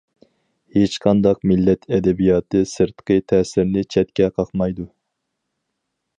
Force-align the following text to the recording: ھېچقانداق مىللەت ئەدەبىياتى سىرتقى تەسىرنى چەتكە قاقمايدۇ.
ھېچقانداق 0.77 1.43
مىللەت 1.51 1.85
ئەدەبىياتى 1.97 2.63
سىرتقى 2.73 3.19
تەسىرنى 3.33 3.85
چەتكە 3.97 4.33
قاقمايدۇ. 4.39 4.89